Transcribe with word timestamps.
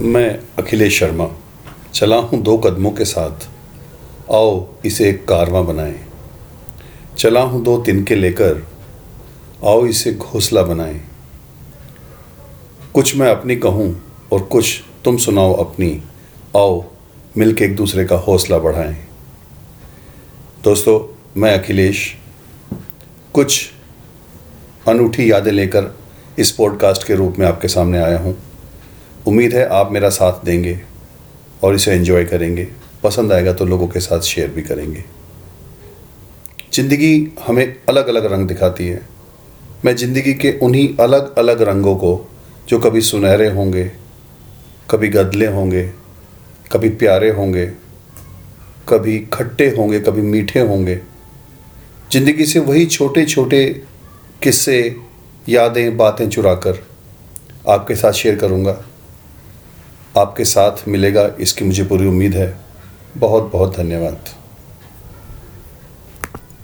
मैं 0.00 0.40
अखिलेश 0.58 1.00
शर्मा। 1.00 1.30
चला 1.94 2.16
हूँ 2.16 2.42
दो 2.42 2.58
कदमों 2.58 2.90
के 2.90 3.04
साथ। 3.04 3.48
आओ 4.32 4.66
इसे 4.84 5.08
एक 5.10 5.28
कारवां 5.28 5.66
बनाएँ। 5.66 6.00
चला 7.18 7.40
हूँ 7.40 7.62
दो 7.62 7.78
तिनके 7.78 8.14
लेकर। 8.14 8.66
आओ 9.64 9.86
इसे 9.86 10.12
घोंसला 10.12 10.62
बनाएँ। 10.62 11.00
कुछ 12.94 13.16
मैं 13.16 13.30
अपनी 13.30 13.56
कहूँ 13.56 14.02
और 14.32 14.40
कुछ 14.40 14.82
तुम 15.04 15.16
सुनाओ 15.16 15.52
अपनी। 15.52 16.02
आओ 16.56 16.84
मिलके 17.36 17.64
एक 17.64 17.76
दूसरे 17.76 18.04
का 18.04 18.16
हौसला 18.16 18.58
बढ़ाएँ। 18.58 18.96
दोस्तों, 20.62 21.24
मैं 21.40 21.58
अखिलेश। 21.58 22.16
कुछ 23.34 23.70
अनूठी 24.88 25.30
यादें 25.30 25.52
लेकर 25.52 25.98
इस 26.38 26.50
पॉडकास्ट 26.50 27.06
के 27.06 27.14
रूप 27.14 27.36
में 27.38 27.46
आपके 27.46 27.68
सामने 27.68 27.98
आया 27.98 28.18
हूँ। 28.18 28.38
उम्मीद 29.26 29.54
है 29.54 29.66
आप 29.68 29.90
मेरा 29.92 30.08
साथ 30.10 30.44
देंगे 30.44 30.78
और 31.64 31.74
इसे 31.74 31.92
एंजॉय 31.92 32.24
करेंगे। 32.24 32.66
पसंद 33.02 33.32
आएगा 33.32 33.52
तो 33.52 33.64
लोगों 33.64 33.86
के 33.88 34.00
साथ 34.00 34.20
शेयर 34.20 34.50
भी 34.50 34.62
करेंगे। 34.62 35.04
ज़िंदगी 36.74 37.32
हमें 37.46 37.76
अलग 37.88 38.08
अलग 38.08 38.24
रंग 38.32 38.48
दिखाती 38.48 38.86
है। 38.86 39.00
मैं 39.84 39.94
ज़िंदगी 39.96 40.32
के 40.34 40.52
उन्हीं 40.58 40.88
अलग 41.00 41.34
अलग 41.38 41.62
रंगों 41.62 41.94
को, 41.96 42.28
जो 42.68 42.78
कभी 42.78 43.00
सुनहरे 43.02 43.48
होंगे, 43.50 43.84
कभी 44.90 45.08
गदले 45.08 45.46
होंगे, 45.46 45.82
कभी 46.72 46.88
प्यारे 46.90 47.30
होंगे, 47.30 47.66
कभी 48.88 49.18
खट्टे 49.32 49.68
होंगे, 49.68 50.00
कभी 50.00 50.22
मीठे 50.22 50.60
होंगे। 50.60 51.00
ज़िंदगी 52.12 52.46
से 52.46 52.58
वही 52.60 52.86
छोटे 52.86 53.24
छोटे 53.24 53.64
किस्से, 54.42 54.96
यादें, 55.48 55.96
बातें 55.96 56.28
चुरा 56.28 56.54
कर 56.56 56.82
आपके 57.68 57.94
साथ 57.94 58.12
शेयर 58.12 58.36
करूँगा। 58.36 58.76
आपके 60.18 60.44
साथ 60.44 60.88
मिलेगा 60.88 61.30
इसकी 61.40 61.64
मुझे 61.64 61.84
पूरी 61.84 62.06
उम्मीद 62.06 62.34
है। 62.34 62.58
बहुत 63.16 63.50
बहुत 63.52 63.76
धन्यवाद। 63.76 64.35